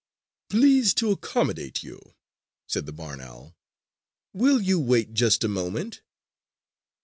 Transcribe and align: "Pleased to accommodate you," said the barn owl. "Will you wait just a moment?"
"Pleased 0.49 0.97
to 0.97 1.11
accommodate 1.11 1.83
you," 1.83 2.15
said 2.67 2.87
the 2.87 2.91
barn 2.91 3.21
owl. 3.21 3.55
"Will 4.33 4.59
you 4.59 4.79
wait 4.79 5.13
just 5.13 5.43
a 5.43 5.47
moment?" 5.47 6.01